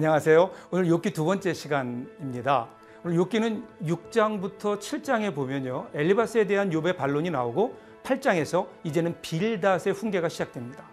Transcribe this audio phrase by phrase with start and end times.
[0.00, 0.50] 안녕하세요.
[0.70, 2.68] 오늘 욥기 두 번째 시간입니다.
[3.04, 5.88] 오늘 욥기는 6장부터 7장에 보면요.
[5.92, 10.84] 엘리바스에 대한 욥의 반론이 나오고 8장에서 이제는 빌닷의 훈계가 시작됩니다.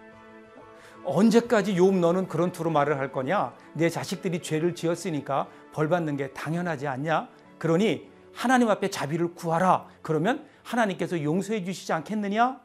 [1.05, 3.54] 언제까지 욥 너는 그런 투로 말을 할 거냐?
[3.71, 7.30] 내 자식들이 죄를 지었으니까 벌 받는 게 당연하지 않냐?
[7.59, 9.88] 그러니 하나님 앞에 자비를 구하라.
[10.02, 12.59] 그러면 하나님께서 용서해 주시지 않겠느냐?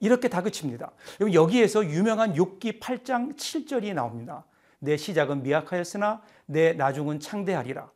[0.00, 0.90] 이렇게 다그칩니다.
[1.32, 4.44] 여기에서 유명한 욥기 8장 7절이 나옵니다.
[4.80, 7.90] 내 시작은 미약하였으나 내 나중은 창대하리라.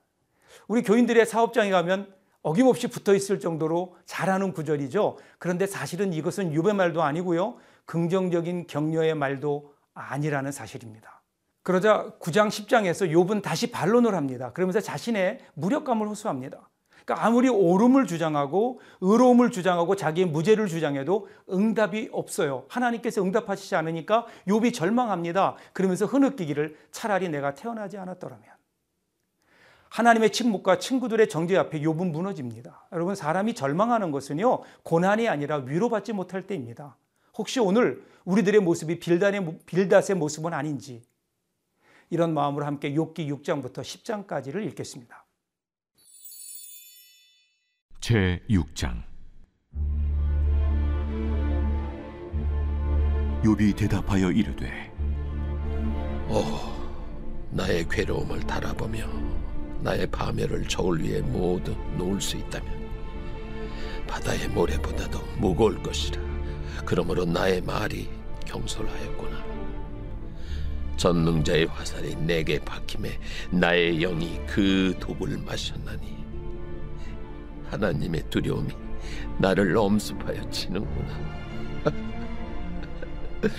[0.69, 5.19] 우리 교인들의 사업장에 가면 어김없이 붙어 있을 정도로 잘하는 구절이죠.
[5.39, 7.56] 그런데 사실은 이것은 욥의 말도 아니고요.
[7.87, 11.23] 긍정적인 격려의 말도 아니라는 사실입니다.
[11.62, 14.53] 그러자 9장 10장에서 욥은 다시 반론을 합니다.
[14.53, 16.69] 그러면서 자신의 무력감을 호소합니다.
[17.05, 22.65] 그러니까 아무리 옳음을 주장하고 의로움을 주장하고 자기의 무죄를 주장해도 응답이 없어요.
[22.69, 25.56] 하나님께서 응답하시지 않으니까 욥이 절망합니다.
[25.73, 28.45] 그러면서 흐느끼기를 차라리 내가 태어나지 않았더라면
[29.91, 32.89] 하나님의 침묵과 친구들의 정죄 앞에 욥은 무너집니다.
[32.93, 36.97] 여러분 사람이 절망하는 것은요 고난이 아니라 위로받지 못할 때입니다.
[37.37, 41.03] 혹시 오늘 우리들의 모습이 빌닷의, 빌닷의 모습은 아닌지
[42.09, 45.23] 이런 마음으로 함께 욥기 6장부터 10장까지를 읽겠습니다.
[48.06, 49.02] 제 6장.
[53.42, 54.92] 욥이 대답하여 이르되
[56.28, 56.44] 오
[57.50, 59.08] 나의 괴로움을 달아보며
[59.80, 62.70] 나의 파멸을 저울 위에 모두 놓을 수 있다면
[64.06, 66.20] 바다의 모래보다도 무거울 것이라.
[66.84, 68.10] 그러므로 나의 말이
[68.44, 69.42] 경솔하였구나.
[70.98, 73.19] 전능자의 화살이 내게 박힘에
[73.50, 76.23] 나의 영이 그 독을 마셨나니
[77.75, 78.72] 하나님의 두려움이
[79.39, 81.34] 나를 엄습하여 치는구나.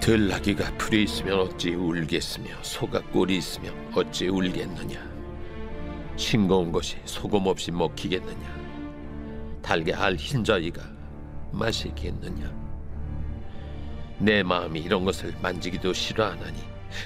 [0.00, 5.14] 들나귀가 풀이 있으면 어찌 울겠으며 소가 꼴이 있으면 어찌 울겠느냐.
[6.16, 8.54] 싱거운 것이 소금 없이 먹히겠느냐.
[9.62, 10.82] 달게 알 흰자위가
[11.52, 12.64] 마시겠느냐.
[14.18, 16.58] 내 마음이 이런 것을 만지기도 싫어하나니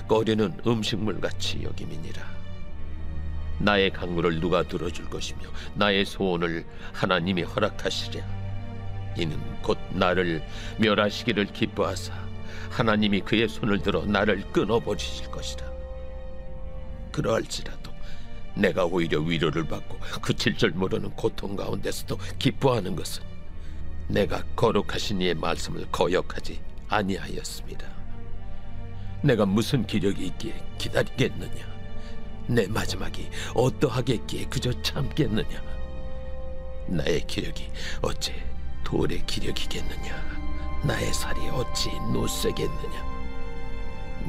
[0.06, 2.38] 꺼리는 음식물 같이 여김이니라.
[3.58, 5.41] 나의 강물을 누가 들어줄 것이며
[5.74, 8.24] 나의 소원을 하나님이 허락하시랴.
[9.16, 10.42] 이는 곧 나를
[10.78, 12.14] 멸하시기를 기뻐하사
[12.70, 15.66] 하나님이 그의 손을 들어 나를 끊어버리실 것이라.
[17.12, 17.92] 그러할지라도
[18.54, 23.22] 내가 오히려 위로를 받고 그칠 줄 모르는 고통 가운데서도 기뻐하는 것은
[24.08, 27.86] 내가 거룩하신 이의 말씀을 거역하지 아니하였습니다.
[29.22, 31.67] 내가 무슨 기력이 있기에 기다리겠느냐
[32.48, 35.62] 내 마지막이 어떠하겠기에 그저 참겠느냐?
[36.86, 37.70] 나의 기력이
[38.00, 38.34] 어째
[38.84, 40.38] 돌의 기력이겠느냐?
[40.82, 43.19] 나의 살이 어찌 노쇠겠느냐?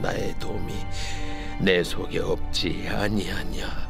[0.02, 0.74] 나의 도움이
[1.62, 3.90] 내 속에 없지 아니하냐?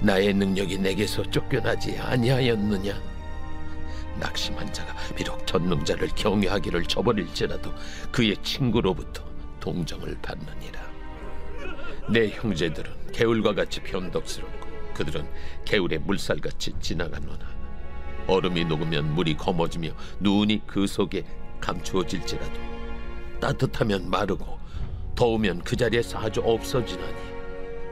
[0.00, 3.00] 나의 능력이 내게서 쫓겨나지 아니하였느냐?
[4.18, 7.72] 낙심한 자가 비록 전능자를 경외하기를 저버릴지라도
[8.10, 9.22] 그의 친구로부터
[9.60, 10.87] 동정을 받느니라
[12.10, 15.28] 내 형제들은 개울과 같이 변덕스럽고 그들은
[15.64, 17.46] 개울의 물살같이 지나가노나
[18.26, 21.24] 얼음이 녹으면 물이 검어지며 눈이 그 속에
[21.60, 22.60] 감추어질지라도
[23.40, 24.58] 따뜻하면 마르고
[25.14, 27.16] 더우면 그 자리에서 아주 없어지나니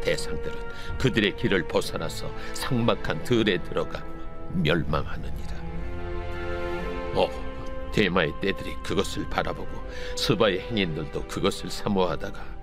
[0.03, 0.55] 대상들은
[0.99, 4.05] 그들의 길을 벗어나서 상막한 들에 들어가
[4.53, 5.57] 멸망하느니라.
[7.17, 9.71] 어, 대마의 떼들이 그것을 바라보고
[10.17, 12.56] 스바의 행인들도 그것을 사모하다가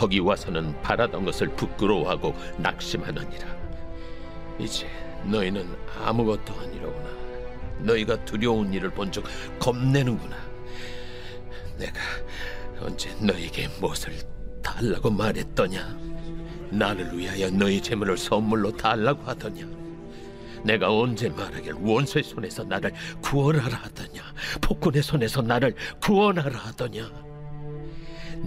[0.00, 3.46] 거기 와서는 바라던 것을 부끄러워하고 낙심하느니라.
[4.58, 4.88] 이제
[5.26, 5.68] 너희는
[6.02, 7.10] 아무것도 아니로구나.
[7.80, 9.22] 너희가 두려운 일을 본 적
[9.58, 10.36] 겁내는구나.
[11.76, 12.00] 내가
[12.80, 14.14] 언제 너희에게 무엇을
[14.62, 15.98] 달라고 말했더냐?
[16.70, 19.66] 나를 위하여 너희 재물을 선물로 달라고 하더냐?
[20.64, 24.22] 내가 언제 말하길 원수의 손에서 나를 구원하라 하더냐?
[24.62, 27.06] 폭군의 손에서 나를 구원하라 하더냐?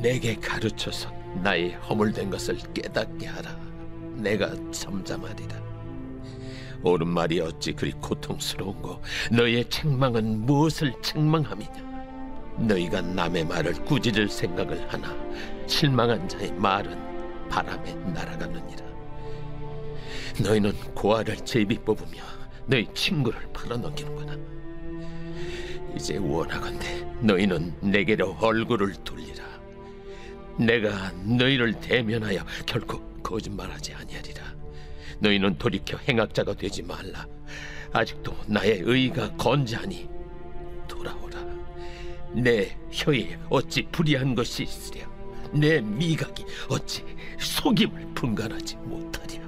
[0.02, 3.58] 내게 가르쳐서 나의 허물된 것을 깨닫게 하라.
[4.16, 5.62] 내가 잠잠하리라.
[6.84, 9.02] 옳은 말이 어찌 그리 고통스러운고
[9.32, 11.94] 너희의 책망은 무엇을 책망함이냐?
[12.58, 15.16] 너희가 남의 말을 꾸짖을 생각을 하나
[15.66, 18.84] 실망한 자의 말은 바람에 날아가느니라.
[20.44, 22.22] 너희는 고아를 제비 뽑으며
[22.66, 24.38] 너희 친구를 팔아넘기는구나.
[25.96, 29.53] 이제 원하건대 너희는 내게로 얼굴을 돌리라.
[30.58, 34.44] 내가 너희를 대면하여 결코 거짓말하지 아니하리라.
[35.20, 37.26] 너희는 돌이켜 행악자가 되지 말라.
[37.92, 40.10] 아직도 나의 의가 건재하니
[40.88, 41.44] 돌아오라.
[42.34, 45.14] 내 혀에 어찌 불의한 것이 있으랴.
[45.54, 47.04] 내 미각이 어찌
[47.40, 49.44] 속임을 분간하지 못하랴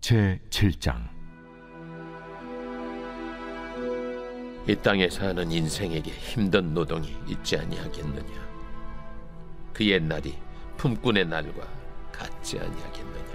[0.00, 1.13] 제 7장
[4.66, 8.48] 이 땅에 사는 인생에게 힘든 노동이 있지 아니하겠느냐?
[9.74, 10.34] 그 옛날이
[10.78, 11.68] 품꾼의 날과
[12.10, 13.34] 같지 아니하겠느냐?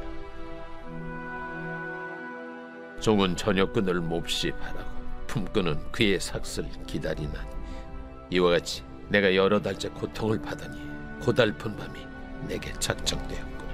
[3.00, 4.90] 종은 저녁끈을 몹시 바라고
[5.28, 7.50] 품꾼은 그의 삭슬 기다리나니
[8.31, 10.81] 이와 같이 내가 여러 달째 고통을 받으니
[11.22, 12.00] 고달픈 밤이
[12.48, 13.74] 내게 작정되었구나.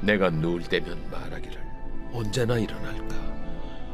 [0.00, 1.60] 내가 누울 때면 말하기를
[2.12, 3.16] 언제나 일어날까?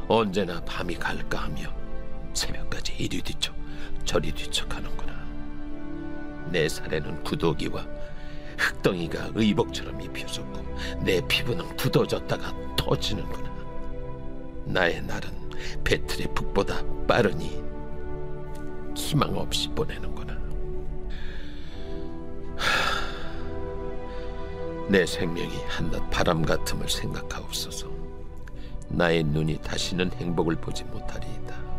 [0.07, 1.80] 언제나 밤이 갈까 하며
[2.33, 3.55] 새벽까지 이리 뒤척
[4.05, 5.11] 저리 뒤척하는구나.
[6.49, 7.85] 내 살에는 구더기와
[8.57, 10.61] 흙덩이가 의복처럼 입혀졌고
[11.03, 13.51] 내 피부는 굳어졌다가 터지는구나.
[14.65, 15.29] 나의 날은
[15.83, 17.61] 배틀의 북보다 빠르니
[18.95, 20.33] 희망 없이 보내는구나.
[22.57, 23.01] 하,
[24.89, 27.89] 내 생명이 한낱 바람 같음을 생각하옵소서.
[28.89, 31.70] 나의 눈이 다시는 행복을 보지 못하리이다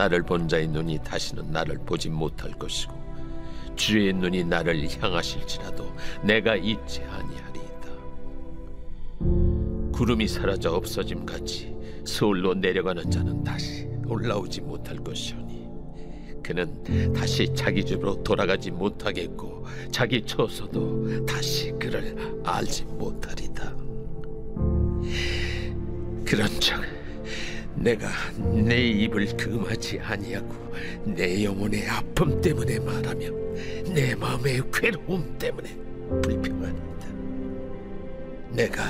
[0.00, 2.98] 나를 본 자의 눈이 다시는 나를 보지 못할 것이고
[3.76, 7.90] 주의 눈이 나를 향하실지라도 내가 잊지 아니하리이다.
[9.92, 11.76] 구름이 사라져 없어짐 같이
[12.06, 15.68] 서울로 내려가는 자는 다시 올라오지 못할 것이오니
[16.42, 23.76] 그는 다시 자기 집으로 돌아가지 못하겠고 자기 처소도 다시 그를 알지 못하리다.
[26.24, 26.99] 그런즉
[27.74, 30.54] 내가 내 입을 금하지 아니하고
[31.04, 33.30] 내 영혼의 아픔 때문에 말하며
[33.94, 35.76] 내 마음의 괴로움 때문에
[36.22, 37.06] 불평하리이다.
[38.50, 38.82] 내가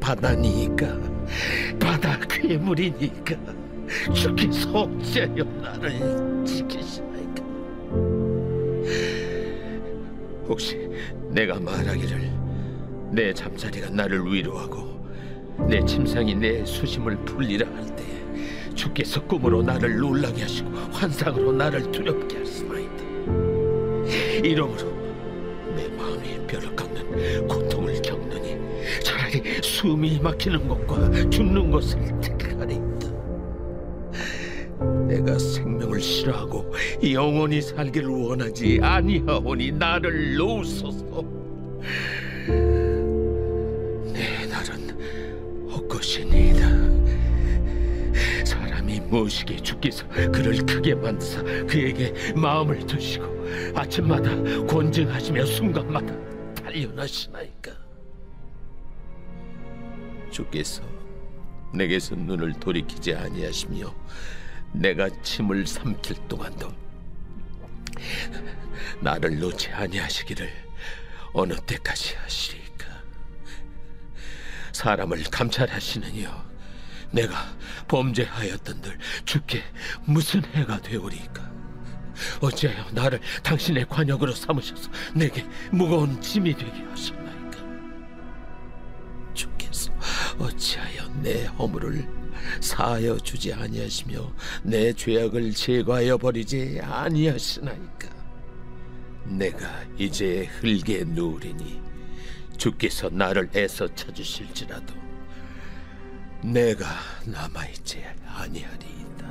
[0.00, 0.98] 바다니까
[1.78, 3.36] 바다 괴물이니까
[4.14, 7.42] 주께서 어찌하여 나를 지키시나이까
[10.48, 10.88] 혹시
[11.28, 12.32] 내가 말하기를
[13.12, 14.89] 내 잠자리가 나를 위로하고
[15.68, 18.04] 내 침상이 내 수심을 풀리라 할 때
[18.74, 23.04] 주께서 꿈으로 나를 놀라게 하시고 환상으로 나를 두렵게 하시나이다.
[24.44, 24.90] 이러므로
[25.76, 28.56] 내 마음이 뼈를 깎는 고통을 겪느니
[29.04, 33.10] 차라리 숨이 막히는 것과 죽는 것을 택하리이다
[35.06, 36.72] 내가 생명을 싫어하고
[37.12, 41.22] 영원히 살기를 원하지 아니하오니 나를 놓으소서
[49.10, 53.24] 무엇이기에 주께서 그를 크게 만드사 그에게 마음을 두시고
[53.74, 54.30] 아침마다
[54.66, 56.14] 권증하시며 순간마다
[56.54, 57.72] 단련하시나이까?
[60.30, 60.82] 주께서
[61.74, 63.94] 내게서 눈을 돌이키지 아니하시며
[64.72, 66.72] 내가 침을 삼킬 동안도
[69.00, 70.48] 나를 놓지 아니하시기를
[71.32, 72.86] 어느 때까지 하시리까?
[74.72, 76.49] 사람을 감찰하시느니요
[77.12, 77.54] 내가
[77.88, 79.62] 범죄하였던들 주께
[80.04, 81.50] 무슨 해가 되오리까?
[82.40, 87.58] 어찌하여 나를 당신의 관역으로 삼으셔서 내게 무거운 짐이 되게 하셨나이까?
[89.34, 89.92] 주께서
[90.38, 92.20] 어찌하여 내 허물을
[92.60, 98.08] 사하여 주지 아니하시며 내 죄악을 제거하여 버리지 아니하시나이까?
[99.24, 101.80] 내가 이제 흙에 누우리니
[102.56, 105.09] 주께서 나를 애써 찾으실지라도
[106.42, 106.86] 내가
[107.26, 109.28] 남아있지 아니하리이다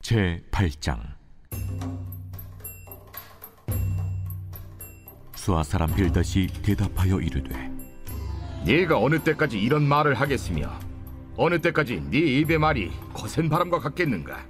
[0.00, 1.00] 제 8장
[5.36, 7.70] 수아 사람 빌닷이 대답하여 이르되
[8.64, 10.70] 네가 어느 때까지 이런 말을 하겠으며
[11.36, 14.44] 어느 때까지 네 입의 말이 거센 바람과 같겠는가?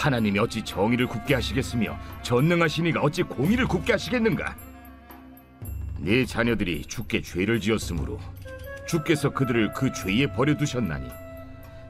[0.00, 4.56] 하나님이 어찌 정의를 굽게 하시겠으며 전능하신 이가 어찌 공의를 굽게 하시겠는가?
[5.98, 8.18] 네 자녀들이 주께 죄를 지었으므로
[8.88, 11.06] 주께서 그들을 그 죄에 버려두셨나니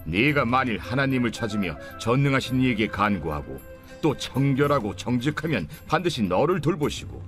[0.07, 3.61] 네가 만일 하나님을 찾으며 전능하신 이에게 간구하고
[4.02, 7.23] 또 청결하고 정직하면 반드시 너를 돌보시고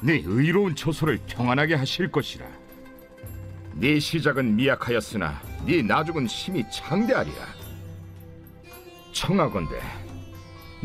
[0.00, 2.46] 네 의로운 처소를 평안하게 하실 것이라.
[3.74, 7.36] 네 시작은 미약하였으나 네 나중은 심히 창대하리라.
[9.12, 10.05] 청하건대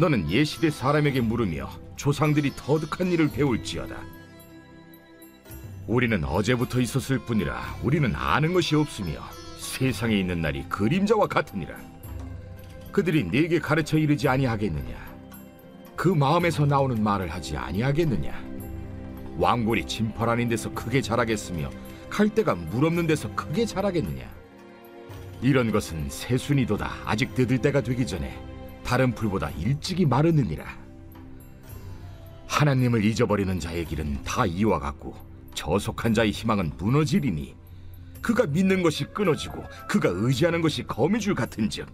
[0.01, 3.95] 너는 예시대 사람에게 물으며 조상들이 터득한 일을 배울지어다.
[5.85, 9.21] 우리는 어제부터 있었을 뿐이라 우리는 아는 것이 없으며
[9.59, 11.75] 세상에 있는 날이 그림자와 같으니라.
[12.91, 14.95] 그들이 네게 가르쳐 이르지 아니하겠느냐?
[15.95, 18.33] 그 마음에서 나오는 말을 하지 아니하겠느냐?
[19.37, 21.69] 왕골이 진펄 아닌 데서 크게 자라겠으며
[22.09, 24.27] 칼대가 물 없는 데서 크게 자라겠느냐?
[25.43, 28.50] 이런 것은 새순이도다 아직 뜯을 때가 되기 전에
[28.83, 30.65] 다른 풀보다 일찍이 마르느니라.
[32.47, 35.15] 하나님을 잊어버리는 자의 길은 다 이와 같고
[35.53, 37.55] 저속한 자의 희망은 무너지리니
[38.21, 41.87] 그가 믿는 것이 끊어지고 그가 의지하는 것이 거미줄 같은즉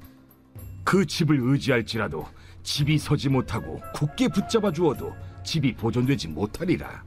[0.84, 2.26] 그 집을 의지할지라도
[2.64, 7.04] 집이 서지 못하고 굳게 붙잡아 주어도 집이 보존되지 못하리라.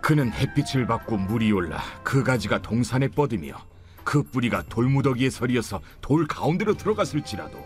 [0.00, 3.56] 그는 햇빛을 받고 물이 올라 그 가지가 동산에 뻗으며
[4.04, 7.58] 그 뿌리가 돌무더기에 서리어서 돌 가운데로 들어갔을지라도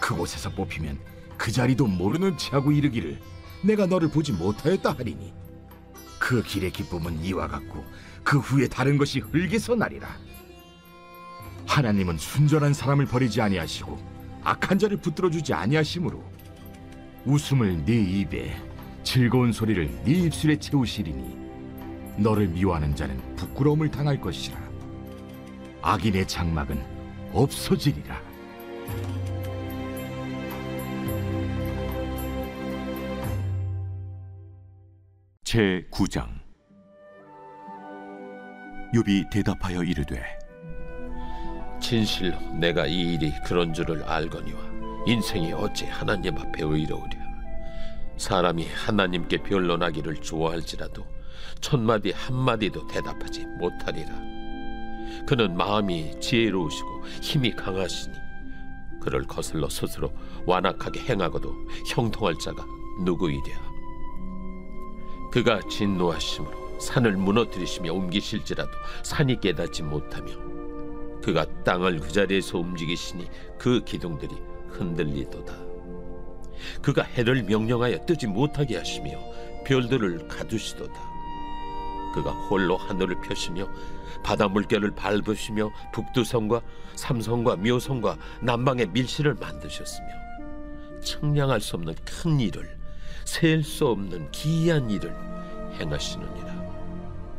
[0.00, 0.98] 그곳에서 뽑히면
[1.36, 3.20] 그 자리도 모르는 체하고 이르기를
[3.62, 5.34] 내가 너를 보지 못하였다 하리니
[6.18, 7.84] 그 길의 기쁨은 이와 같고
[8.22, 10.08] 그 후에 다른 것이 흙에서 나리라.
[11.66, 13.98] 하나님은 순전한 사람을 버리지 아니하시고
[14.44, 16.22] 악한 자를 붙들어 주지 아니하심으로
[17.24, 18.56] 웃음을 네 입에
[19.02, 21.46] 즐거운 소리를 네 입술에 채우시리니
[22.18, 24.58] 너를 미워하는 자는 부끄러움을 당할 것이라
[25.82, 26.84] 악인의 장막은
[27.32, 28.20] 없어지리라.
[35.44, 36.28] 제 9장.
[38.92, 40.22] 욥이 대답하여 이르되
[41.80, 44.58] 진실로 내가 이 일이 그런 줄을 알거니와
[45.06, 47.26] 인생이 어찌 하나님 앞에 의로우랴?
[48.16, 51.04] 사람이 하나님께 변론하기를 좋아할지라도
[51.60, 54.35] 첫 마디 한 마디도 대답하지 못하리라
[55.24, 58.14] 그는 마음이 지혜로우시고 힘이 강하시니
[59.00, 60.12] 그를 거슬러 스스로
[60.46, 61.54] 완악하게 행하고도
[61.94, 62.66] 형통할 자가
[63.04, 63.66] 누구이랴
[65.32, 68.70] 그가 진노하심으로 산을 무너뜨리시며 옮기실지라도
[69.02, 70.32] 산이 깨닫지 못하며
[71.22, 74.36] 그가 땅을 그 자리에서 움직이시니 그 기둥들이
[74.68, 75.54] 흔들리도다.
[76.82, 79.10] 그가 해를 명령하여 뜨지 못하게 하시며
[79.64, 80.94] 별들을 가두시도다.
[82.14, 83.68] 그가 홀로 하늘을 펴시며
[84.22, 86.60] 바다 물결을 밟으시며 북두성과
[86.94, 90.06] 삼성과 묘성과 남방의 밀실을 만드셨으며
[91.02, 92.76] 측량할 수 없는 큰 일을
[93.24, 95.14] 셀 수 없는 기이한 일을
[95.80, 96.66] 행하시느니라.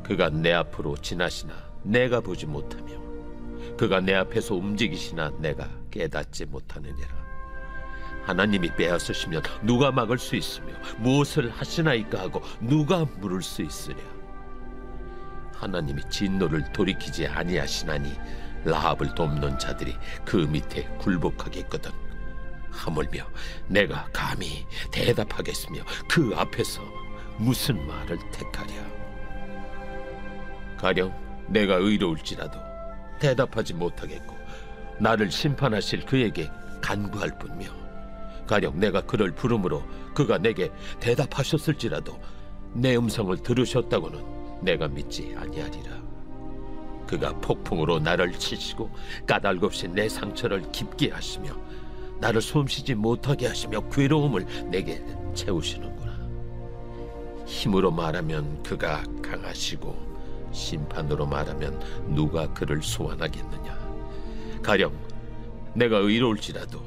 [0.03, 2.97] 그가 내 앞으로 지나시나 내가 보지 못하며
[3.77, 7.07] 그가 내 앞에서 움직이시나 내가 깨닫지 못하느니라.
[8.23, 13.97] 하나님이 빼앗으시면 누가 막을 수 있으며 무엇을 하시나이까 하고 누가 물을 수 있으랴.
[15.59, 18.13] 하나님이 진노를 돌이키지 아니하시나니
[18.65, 19.95] 라합을 돕는 자들이
[20.25, 21.91] 그 밑에 굴복하겠거든.
[22.69, 23.25] 하물며
[23.67, 26.81] 내가 감히 대답하겠으며 그 앞에서
[27.37, 28.73] 무슨 말을 택하랴.
[30.77, 31.13] 가령
[31.47, 32.59] 내가 의로울지라도
[33.19, 34.37] 대답하지 못하겠고
[34.99, 37.67] 나를 심판하실 그에게 간구할 뿐며
[38.45, 39.83] 가령 내가 그를 부름으로
[40.13, 42.19] 그가 내게 대답하셨을지라도
[42.73, 45.97] 내 음성을 들으셨다고는 내가 믿지 아니하리라.
[47.07, 48.89] 그가 폭풍으로 나를 치시고
[49.25, 51.51] 까닭없이 내 상처를 깊게 하시며
[52.19, 56.17] 나를 숨쉬지 못하게 하시며 괴로움을 내게 채우시는구나.
[57.45, 60.07] 힘으로 말하면 그가 강하시고
[60.51, 61.79] 심판으로 말하면
[62.13, 63.77] 누가 그를 소환하겠느냐?
[64.63, 64.91] 가령
[65.73, 66.81] 내가 의로울지라도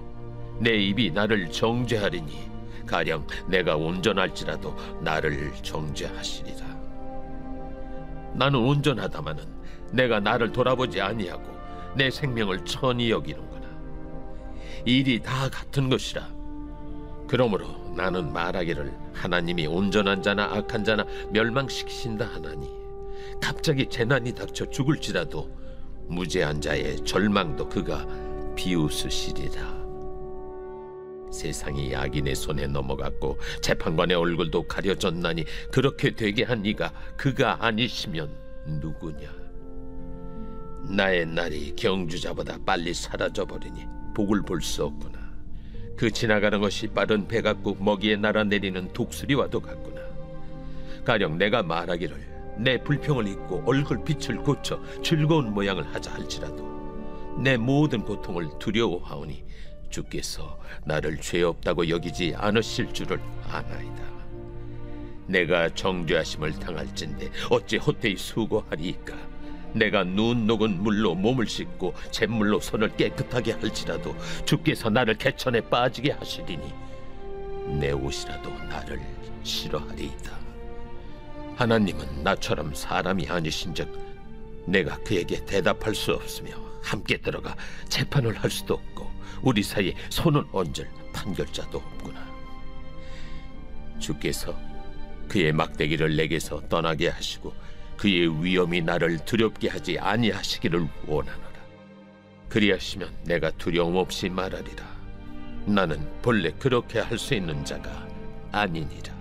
[0.58, 2.50] 내 입이 나를 정죄하리니
[2.86, 6.69] 가령 내가 온전할지라도 나를 정죄하시리라
[8.34, 9.44] 나는 온전하다마는
[9.92, 11.42] 내가 나를 돌아보지 아니하고
[11.96, 13.68] 내 생명을 천히 여기는구나
[14.84, 16.28] 일이 다 같은 것이라
[17.26, 22.68] 그러므로 나는 말하기를 하나님이 온전한 자나 악한 자나 멸망시키신다 하나니
[23.40, 25.48] 갑자기 재난이 닥쳐 죽을지라도
[26.08, 28.04] 무죄한 자의 절망도 그가
[28.56, 29.79] 비웃으시리라.
[31.30, 38.30] 세상이 악인의 손에 넘어갔고 재판관의 얼굴도 가려졌나니 그렇게 되게 한 이가 그가 아니시면
[38.80, 39.40] 누구냐?
[40.88, 45.20] 나의 날이 경주자보다 빨리 사라져 버리니 복을 볼 수 없구나.
[45.96, 50.00] 그 지나가는 것이 빠른 배 같고 먹이에 날아내리는 독수리와도 같구나.
[51.04, 58.02] 가령 내가 말하기를 내 불평을 잊고 얼굴 빛을 고쳐 즐거운 모양을 하자 할지라도 내 모든
[58.02, 59.44] 고통을 두려워하오니
[59.90, 64.00] 주께서 나를 죄 없다고 여기지 않으실 줄을 아나이다.
[65.26, 69.14] 내가 정죄하심을 당할진데 어찌 헛되이 수고하리이까?
[69.72, 76.72] 내가 눈 녹은 물로 몸을 씻고 잿물로 손을 깨끗하게 할지라도 주께서 나를 개천에 빠지게 하시리니
[77.78, 79.00] 내 옷이라도 나를
[79.44, 80.38] 싫어하리이다.
[81.54, 84.10] 하나님은 나처럼 사람이 아니신즉
[84.66, 86.52] 내가 그에게 대답할 수 없으며
[86.82, 87.56] 함께 들어가
[87.88, 89.10] 재판을 할 수도 없고
[89.42, 92.30] 우리 사이에 손을 얹을 판결자도 없구나.
[93.98, 94.56] 주께서
[95.28, 97.54] 그의 막대기를 내게서 떠나게 하시고
[97.96, 101.50] 그의 위엄이 나를 두렵게 하지 아니하시기를 원하노라.
[102.48, 105.00] 그리하시면 내가 두려움 없이 말하리라.
[105.66, 108.08] 나는 본래 그렇게 할 수 있는 자가
[108.50, 109.19] 아니니라.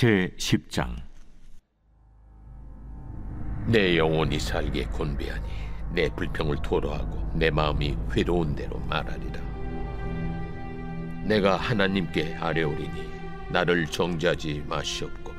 [0.00, 0.96] 제 10장
[3.66, 5.46] 내 영혼이 살게 곤배하니
[5.92, 9.42] 내 불평을 토로하고 내 마음이 회로운 대로 말하리라.
[11.26, 13.10] 내가 하나님께 아뢰오리니
[13.50, 15.34] 나를 정죄하지 마시옵고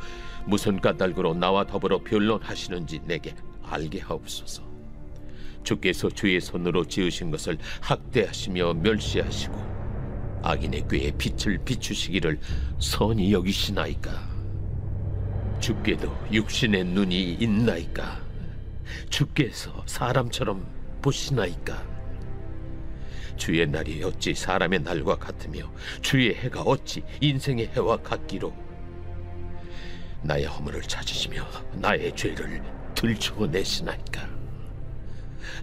[0.46, 4.62] 무슨 까닭으로 나와 더불어 변론하시는지 내게 알게 하옵소서.
[5.64, 9.56] 주께서 주의 손으로 지으신 것을 학대하시며 멸시하시고
[10.44, 12.40] 악인의 꾀에 빛을 비추시기를
[12.78, 14.31] 선히 여기시나이까.
[15.62, 18.20] 주께도 육신의 눈이 있나이까?
[19.10, 20.66] 주께서 사람처럼
[21.04, 21.82] 보시나이까?
[23.38, 28.52] 주의 날이 어찌 사람의 날과 같으며 주의 해가 어찌 인생의 해와 같기로?
[30.24, 32.64] 나의 허물을 찾으시며 나의 죄를
[32.96, 34.28] 들추어 내시나이까?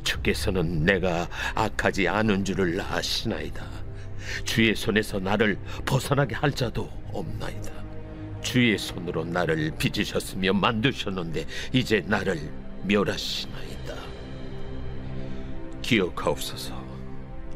[0.05, 3.67] 주께서는 내가 악하지 않은 줄을 아시나이다.
[4.45, 7.88] 주의 손에서 나를 벗어나게 할 자도 없나이다
[8.49, 12.50] 주의 손으로 나를 빚으셨으며 만드셨는데 이제 나를
[12.85, 13.95] 멸하시나이다.
[15.83, 16.83] 기억하옵소서.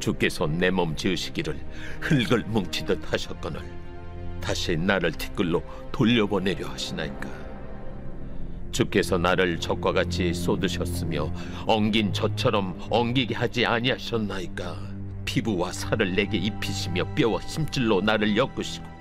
[0.01, 1.59] 주께서 내 몸 지으시기를
[2.03, 3.63] 흙을 뭉치듯 하셨거늘
[4.43, 7.27] 다시 나를 티끌로 돌려보내려 하시나이까.
[8.73, 11.33] 주께서 나를 적과 같이 쏟으셨으며
[11.67, 14.77] 엉긴 젖처럼 엉기게 하지 아니하셨나이까.
[15.25, 18.92] 피부와 살을 내게 입히시며 뼈와 심줄로 나를 엮으시고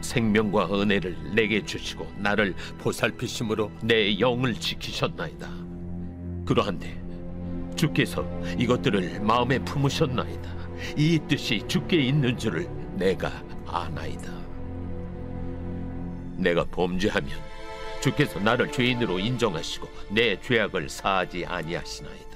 [0.00, 5.48] 생명과 은혜를 내게 주시고 나를 보살피심으로 내 영을 지키셨나이다.
[6.44, 7.00] 그러한데
[7.76, 8.24] 주께서
[8.58, 10.50] 이것들을 마음에 품으셨나이다.
[10.96, 13.30] 이 뜻이 주께 있는 줄을 내가
[13.66, 14.32] 아나이다.
[16.36, 17.30] 내가 범죄하면
[18.00, 22.30] 주께서 나를 죄인으로 인정하시고 내 죄악을 사하지 아니하시나이다.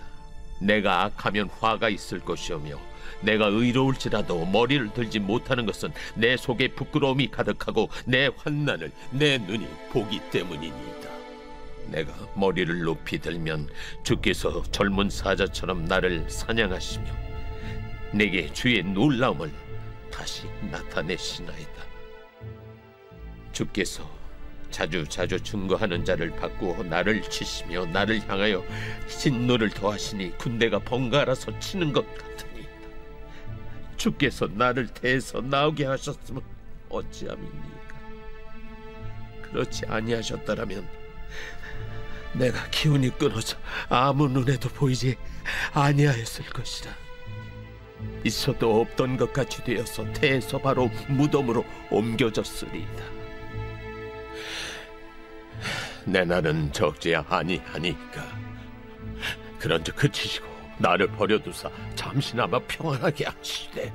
[0.60, 2.78] 내가 악하면 화가 있을 것이오며
[3.24, 10.20] 내가 의로울지라도 머리를 들지 못하는 것은 내 속에 부끄러움이 가득하고 내 환난을 내 눈이 보기
[10.30, 11.10] 때문이니이다.
[11.88, 13.68] 내가 머리를 높이 들면
[14.02, 17.04] 주께서 젊은 사자처럼 나를 사냥하시며
[18.12, 19.50] 내게 주의 놀라움을
[20.10, 21.84] 다시 나타내시나이다.
[23.52, 24.08] 주께서
[24.70, 28.64] 자주 자주 증거하는 자를 바꾸어 나를 치시며 나를 향하여
[29.08, 32.53] 진노를 더하시니 군대가 번갈아서 치는 것 같으니이다.
[33.96, 36.42] 주께서 나를 대해서 나오게 하셨으면
[36.88, 37.94] 어찌함입니까?
[39.42, 40.86] 그렇지 아니하셨더라면
[42.34, 43.56] 내가 기운이 끊어져
[43.88, 45.16] 아무 눈에도 보이지
[45.72, 46.92] 아니하였을 것이라.
[48.24, 53.04] 있어도 없던 것 같이 되어서 태에서 바로 무덤으로 옮겨졌으리이다.
[56.06, 58.26] 내 날은 적지 아니하니까
[59.58, 63.92] 그런즉 그치시고 나를 버려두사 잠시나마 평안하게 하시되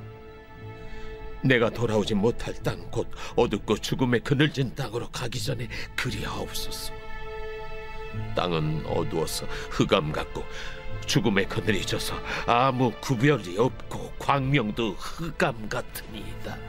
[1.42, 6.94] 내가 돌아오지 못할 땅곧 어둡고 죽음의 그늘진 땅으로 가기 전에 그리하옵소서.
[8.36, 10.44] 땅은 어두워서 흑암 같고
[11.06, 12.16] 죽음의 그늘이 져서
[12.46, 16.69] 아무 구별이 없고 광명도 흑암 같으니이다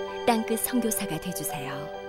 [0.25, 2.00] 땅끝 선교사가 되주세요.